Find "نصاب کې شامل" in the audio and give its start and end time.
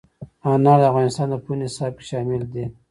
1.69-2.41